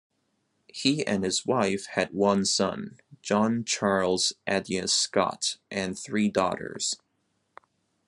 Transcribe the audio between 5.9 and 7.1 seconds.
three daughters.